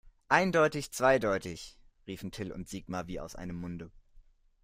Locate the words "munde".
3.59-3.91